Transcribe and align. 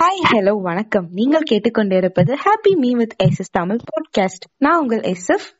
Hi 0.00 0.32
hello 0.32 0.60
வணக்கம். 0.60 1.08
நீங்கள் 1.10 1.42
கேட்டுக்கொண்டிருப்பது 1.50 2.34
happy 2.44 2.76
me 2.76 2.92
with 2.92 3.14
S 3.16 3.50
Tamil 3.50 3.76
podcast 3.76 4.46
நான் 4.56 4.80
உங்கள் 4.80 5.00
எஸ் 5.00 5.30
எஃப் 5.30 5.54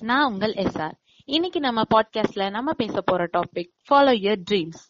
நான் 0.00 0.32
உங்கள் 0.32 0.52
எஸ்ஆர் 0.52 0.92
இன்னைக்கு 1.24 1.60
நம்ம 1.60 1.82
பாட்காஸ்ட்ல 1.94 2.50
நம்ம 2.50 2.72
பேச 2.72 3.00
போற 3.00 3.28
டாபிக் 3.32 3.70
ஃபாலோ 3.90 4.14
யர் 4.18 4.42
ட்ரீம்ஸ் 4.50 4.80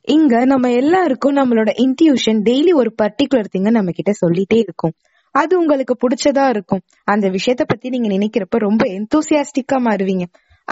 இங்க 0.00 0.44
நம்ம 0.44 0.72
எல்லாருக்கும் 0.72 1.36
நம்மளோட 1.36 1.68
இன்ட்யூஷன் 1.78 2.40
டெய்லி 2.44 2.74
ஒரு 2.74 2.94
பர்டிகுலர் 3.02 3.44
திங்க 3.56 3.70
நம்ம 3.70 3.90
கிட்ட 3.90 4.12
சொல்லிட்டே 4.26 4.58
இருக்கும். 4.58 4.92
அது 5.30 5.58
உங்களுக்கு 5.58 5.96
பிடிச்சதா 6.00 6.48
இருக்கும். 6.48 6.80
அந்த 7.04 7.28
விஷயத்த 7.28 7.62
பத்தி 7.66 7.88
நீங்க 7.88 8.08
நினைக்கிறப்ப 8.08 8.58
ரொம்ப 8.58 8.84
எந்தூசியாஸ்டிக்கா 8.84 9.78
மாறுவீங்க. 9.78 10.22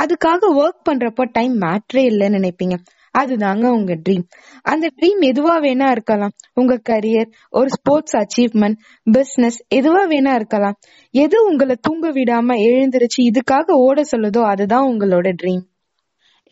அதுக்காக 0.01 0.55
ஒர்க் 0.57 0.89
பண்றப்ப 0.91 1.29
டைம் 1.33 1.61
மேட்ரே 1.61 2.07
இல்லைன்னு 2.09 2.39
நினைப்பீங்க. 2.39 2.75
அதுதாங்க 3.21 3.67
உங்க 3.69 3.95
ட்ரீம் 4.05 4.25
அந்த 4.63 4.87
ட்ரீம் 4.97 5.21
எதுவா 5.31 5.55
வேணா 5.67 5.87
இருக்கலாம். 5.91 6.35
உங்க 6.55 6.75
கரியர் 6.91 7.31
ஒரு 7.51 7.69
ஸ்போர்ட்ஸ் 7.69 8.17
அச்சீவ்மெண்ட் 8.17 8.79
பிசினஸ் 9.07 9.59
எதுவா 9.75 10.03
வேணா 10.09 10.35
இருக்கலாம். 10.35 10.77
எது 11.15 11.37
உங்களை 11.45 11.77
தூங்க 11.81 12.09
விடாம 12.11 12.57
எழுந்திருச்சு 12.69 13.21
இதுக்காக 13.31 13.77
ஓட 13.87 14.03
சொல்லுதோ 14.13 14.43
அதுதான் 14.45 14.89
உங்களோட 14.91 15.31
ட்ரீம் 15.43 15.65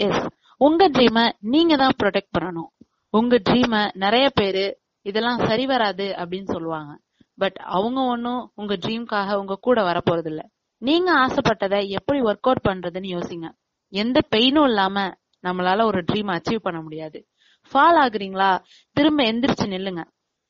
எஸ் 0.01 0.25
உங்க 0.61 0.84
ட்ரீம 0.89 1.19
நீங்க 1.41 1.75
தான் 1.77 1.97
ப்ரொடெக்ட் 2.02 2.34
பண்ணணும். 2.37 2.70
உங்க 3.14 3.34
ட்ரீம 3.48 3.75
நிறைய 3.95 4.27
பேரு 4.34 4.64
இதெல்லாம் 5.06 5.42
சரி 5.48 5.64
வராது 5.67 6.06
அப்படின்னு 6.20 6.48
சொல்லுவாங்க. 6.53 6.92
பட் 7.39 7.59
அவங்க 7.77 8.01
ஒன்னும் 8.12 8.42
உங்க 8.55 8.75
ட்ரீம்காக 8.75 9.34
உங்க 9.34 9.55
கூட 9.61 9.83
வர 9.83 10.01
இல்ல 10.25 10.42
நீங்க 10.83 11.11
ஆசைப்பட்டதை 11.14 11.80
எப்படி 11.89 12.19
ஒர்க் 12.20 12.48
அவுட் 12.48 12.67
பண்றதுன்னு 12.69 13.11
யோசிங்க. 13.17 13.47
எந்த 13.92 14.19
பெயினும் 14.30 14.67
இல்லாம 14.70 14.97
நம்மளால 15.43 15.85
ஒரு 15.85 16.01
ட்ரீம் 16.03 16.31
அச்சீவ் 16.37 16.59
பண்ண 16.59 16.83
முடியாது. 16.83 17.27
ஃபால் 17.73 17.99
ஆகுறீங்களா? 18.05 18.65
திரும்ப 18.92 19.33
எந்திரிச்சு 19.33 19.67
நில்லுங்க. 19.67 20.03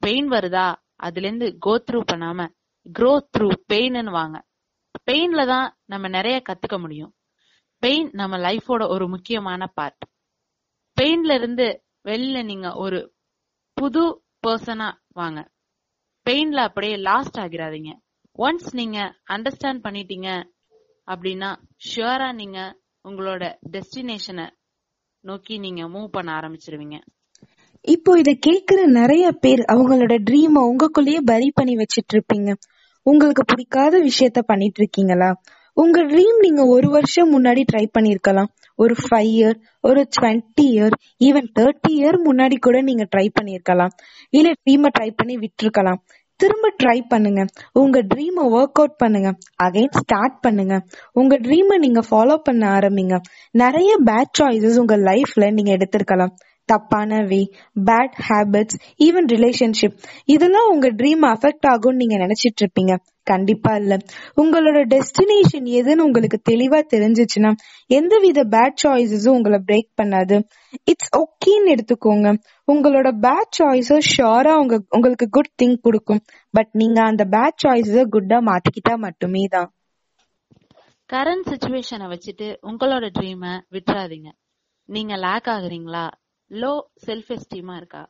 பெயின் 0.02 0.30
வருதா? 0.30 0.74
அதுல 0.96 1.26
இருந்து 1.26 1.56
கோ 1.58 1.82
த்ரூ 1.90 2.00
பண்ணாம 2.12 2.48
க்ரோ 2.98 3.28
த்ரூ 3.38 3.48
பெயின்னு 3.72 4.10
வாங்க. 4.10 4.46
பெயின்ல 5.10 5.46
தான் 5.46 5.78
நம்ம 5.84 6.08
நிறைய 6.08 6.42
கத்துக்க 6.48 6.80
முடியும். 6.80 7.14
பெயின் 7.78 8.10
நம்ம 8.12 8.36
லைஃபோட 8.36 8.88
ஒரு 8.88 9.08
முக்கியமான 9.08 9.66
பார்ட் 9.66 10.04
பெயின்ல 11.00 11.34
இருந்து 11.34 11.82
வெளியில 12.04 12.44
நீங்க 12.44 12.74
ஒரு 12.74 13.14
புது 13.72 14.22
பர்சனா 14.46 14.88
வாங்க. 15.12 15.50
பெயின்ல 16.26 16.56
அப்படியே 16.56 16.96
லாஸ்ட் 16.96 17.38
ஆகிறாதீங்க 17.38 17.90
ஒன்ஸ் 18.38 18.68
நீங்க 18.72 18.98
அண்டர்ஸ்டாண்ட் 19.30 19.80
பண்ணிட்டீங்க 19.84 20.28
அப்படின்னா 21.06 21.50
ஷுவரா 21.88 22.32
நீங்க 22.32 22.78
உங்களோட 23.04 23.58
டெஸ்டினேஷனை 23.70 24.46
நோக்கி 25.30 25.54
நீங்க 25.58 25.82
மூவ் 25.94 26.08
பண்ண 26.16 26.30
ஆரம்பிச்சிருவீங்க. 26.38 26.96
இப்போ 27.94 28.12
இத 28.18 28.30
கேக்குற 28.46 28.80
நிறைய 29.00 29.26
பேர் 29.44 29.62
அவங்களோட 29.72 30.14
ட்ரீம 30.28 30.62
உங்களுக்குள்ளேயே 30.70 31.20
பரி 31.24 31.48
பண்ணி 31.54 31.74
வச்சிட்டு 31.76 32.14
இருப்பீங்க 32.14 32.52
உங்களுக்கு 33.06 33.42
பிடிக்காத 33.44 33.94
விஷயத்த 34.08 34.40
பண்ணிட்டு 34.46 34.80
இருக்கீங்களா 34.82 35.30
உங்க 35.76 35.98
ட்ரீம் 36.02 36.38
நீங்க 36.40 36.62
ஒரு 36.74 36.88
வருஷம் 36.88 37.30
முன்னாடி 37.32 37.62
ட்ரை 37.72 37.82
பண்ணிருக்கலாம். 37.96 38.50
ஒரு 38.78 38.94
ஃபைவ் 39.02 39.30
இயர் 39.32 39.58
ஒரு 39.88 40.00
twenty 40.14 40.64
year 40.74 40.94
even 41.24 41.48
thirty 41.58 41.90
year 41.98 42.18
முன்னாடி 42.28 42.56
கூட 42.66 42.76
நீங்க 42.80 43.04
ட்ரை 43.12 43.26
பண்ணிருக்கலாம். 43.38 43.92
இல்ல 44.38 44.50
ட்ரீம 44.62 44.90
ட்ரை 44.98 45.08
பண்ணி 45.16 45.34
விட்டுருக்கலாம். 45.36 46.00
திரும்ப 46.36 46.74
ட்ரை 46.82 46.98
பண்ணுங்க. 47.08 47.44
உங்க 47.72 48.02
ட்ரீம 48.02 48.44
ஒர்க் 48.50 48.78
அவுட் 48.80 48.96
பண்ணுங்க. 48.96 49.30
அகைன் 49.62 49.90
ஸ்டார்ட் 49.90 50.40
பண்ணுங்க. 50.40 50.76
உங்க 51.12 51.38
ட்ரீம 51.38 51.78
நீங்க 51.78 52.00
ஃபாலோ 52.10 52.36
பண்ண 52.36 52.68
ஆரம்பிங்க. 52.68 53.18
நிறைய 53.50 53.96
பேட் 54.06 54.34
சாய்ஸஸ் 54.38 54.78
உங்க 54.78 54.96
லைஃப்ல 54.96 55.52
நீங்க 55.52 55.72
எடுத்திருக்கலாம். 55.76 56.34
தப்பான 56.66 57.22
way 57.22 57.40
bad 57.84 58.16
habits 58.28 58.78
even 58.98 59.28
relationship 59.34 59.98
இதெல்லாம் 60.24 60.70
உங்க 60.70 60.88
ட்ரீம் 60.92 61.26
அஃபெக்ட் 61.34 61.66
ஆகும்னு 61.68 62.00
நீங்க 62.02 62.16
நினைச்சிட்டு 62.16 62.62
இருப்பீங்க 62.64 62.94
கண்டிப்பா 63.22 63.74
இல்ல. 63.74 63.96
உங்களோட 64.36 64.78
டெஸ்டினேஷன் 64.94 65.66
எதுன்னு 65.78 66.04
உங்களுக்கு 66.08 66.38
தெளிவா 66.50 66.80
தெரிஞ்சிச்சுன்னா 66.94 67.50
எந்தவித 67.86 68.44
பேட் 68.44 68.82
சாய்ஸஸும் 68.84 69.36
உங்களை 69.36 69.58
பிரேக் 69.66 69.88
பண்ணாது. 70.02 70.36
இட்ஸ் 70.84 71.10
ஓகேன்னு 71.16 71.74
எடுத்துக்கோங்க. 71.74 72.28
உங்களோட 72.72 73.10
பேட் 73.22 73.54
சாய்ஸஸ் 73.58 74.10
ஷோரா 74.16 74.52
உங்க 74.52 74.82
உங்களுக்கு 74.88 75.28
குட் 75.30 75.52
திங் 75.62 75.78
கொடுக்கும். 75.80 76.22
பட் 76.50 76.68
நீங்க 76.72 77.02
அந்த 77.02 77.24
பேட் 77.30 77.58
சாய்ஸஸ 77.64 78.04
குட்டா 78.12 78.38
மாத்திக்கிட்டா 78.40 78.96
மட்டுமே 78.96 79.44
தான். 79.50 79.70
கரண்ட் 81.12 81.48
சுச்சுவேஷனை 81.48 82.06
வச்சுட்டு 82.06 82.46
உங்களோட 82.62 83.08
ட்ரீமை 83.18 83.52
விட்டுறாதீங்க. 83.70 84.30
நீங்க 84.88 85.16
லேக் 85.16 85.48
ஆகுறீங்களா? 85.48 86.06
லோ 86.50 86.72
செல்ஃப் 87.06 87.30
எஸ்டீமா 87.36 87.76
இருக்கா? 87.76 88.02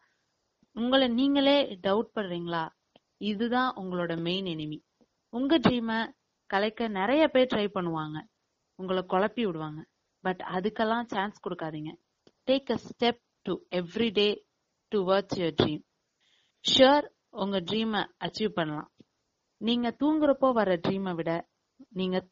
உங்களை 0.77 1.09
நீங்களே 1.09 1.79
டவுட் 1.83 2.11
பண்றீங்களா 2.15 2.65
இதுதான் 3.19 3.71
உங்களோட 3.77 4.23
மெயின் 4.23 4.45
எனிமி 4.45 4.79
உங்க 5.29 5.59
ட்ரீமை 5.59 5.99
கலைக்க 6.51 6.89
நிறைய 6.89 7.29
பேர் 7.29 7.53
ட்ரை 7.55 7.67
பண்ணுவாங்க. 7.75 8.19
உங்களை 8.75 9.03
குழப்பி 9.09 9.43
விடுவாங்க. 9.45 9.81
பட் 10.21 10.41
அதுக்கெல்லாம் 10.41 11.07
சான்ஸ் 11.07 11.37
கொடுக்காதீங்க. 11.47 11.93
Take 12.47 12.71
a 12.71 12.79
step 12.87 13.21
to 13.43 13.53
every 13.71 14.11
day 14.11 14.47
to 14.89 14.99
reach 15.05 15.35
your 15.37 15.55
dream 15.63 15.83
sure 16.65 17.07
உங்க 17.31 17.61
ட்ரீமை 17.61 18.03
அச்சீவ் 18.25 18.49
பண்ணலாம். 18.49 18.91
நீங்க 19.61 19.97
தூங்குறப்போ 20.01 20.53
வர 20.53 20.77
ட்ரீமை 20.77 21.15
விட 21.15 21.49
நீங்க 21.89 22.29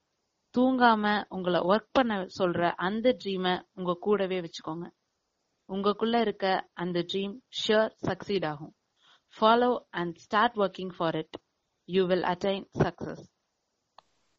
தூங்காம 0.54 1.24
உங்களை 1.28 1.60
ஒர்க் 1.60 1.88
பண்ண 1.92 2.26
சொல்ற 2.38 2.72
அந்த 2.76 3.16
ட்ரீமை 3.24 3.54
உங்க 3.74 3.96
கூடவே 4.00 4.40
வச்சுக்கோங்க. 4.40 4.86
உங்களுக்குள்ள 5.68 6.20
இருக்க 6.20 6.46
அந்த 6.72 6.98
ட்ரீம் 7.12 7.34
ஷியர் 7.60 7.92
சக்சீட் 8.06 8.46
ஆகும். 8.46 8.74
Follow 9.34 9.70
and 9.90 10.16
start 10.16 10.56
working 10.56 10.92
for 10.96 11.14
it 11.14 11.36
you 11.88 12.06
will 12.06 12.22
attain 12.22 12.66
success 12.78 13.24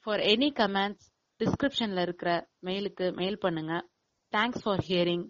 for 0.05 0.19
any 0.19 0.49
comments 0.61 1.07
டிஸ்கிரிப்ஷன்ல 1.39 2.01
இருக்கிற 2.01 2.31
மெயிலுக்கு 2.61 3.15
மெயில் 3.15 3.37
பண்ணுங்க. 3.37 3.73
தேங்க்ஸ் 4.33 4.63
ஃபார் 4.63 4.83
ஹியரிங் 4.87 5.25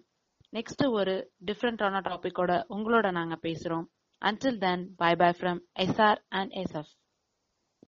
நெக்ஸ்ட் 0.52 0.84
ஒரு 0.90 1.14
டிஃப்ரெண்டான 1.44 2.02
டாபிக்கோட 2.08 2.52
உங்களோட 2.68 3.10
நாங்க 3.10 3.34
பேசுறோம். 3.42 3.86
Until 4.22 4.58
then 4.58 4.94
bye 4.96 5.14
bye 5.14 5.30
from 5.38 5.60
SR 5.78 6.20
and 6.28 6.52
SF 6.52 6.92